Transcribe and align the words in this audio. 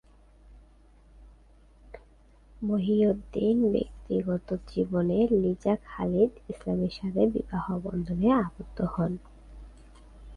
মহিউদ্দিন 2.61 3.57
ব্যক্তিগত 3.71 4.47
জীবনে 4.67 5.17
লিজা 5.41 5.73
খালিদ 5.85 6.31
ইসলামের 6.49 6.93
সাথে 6.93 7.21
বিবাহ 7.35 7.65
বন্ধনে 7.85 8.27
আবদ্ধ 8.41 8.77
হন। 8.93 9.11